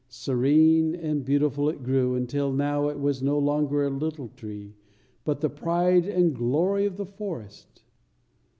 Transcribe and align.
Serene 0.09 0.95
and 0.95 1.23
beautiful 1.23 1.69
it 1.69 1.83
grew, 1.83 2.15
until 2.15 2.51
now 2.51 2.87
it 2.87 2.97
was 2.99 3.21
no 3.21 3.37
longer 3.37 3.83
a 3.83 3.89
little 3.91 4.29
tree, 4.29 4.73
but 5.23 5.41
the 5.41 5.47
pride 5.49 6.07
and 6.07 6.33
glory 6.35 6.87
of 6.87 6.97
the 6.97 7.05
forest. 7.05 7.83